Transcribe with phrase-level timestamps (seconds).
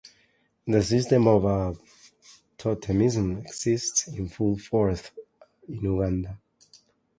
[0.65, 1.79] The system of
[2.57, 5.11] totemism exists in full force
[5.67, 6.39] in Uganda.